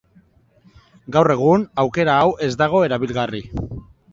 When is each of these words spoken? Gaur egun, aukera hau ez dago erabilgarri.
Gaur 1.17 1.29
egun, 1.35 1.67
aukera 1.83 2.15
hau 2.23 2.33
ez 2.47 2.51
dago 2.63 2.83
erabilgarri. 2.89 3.45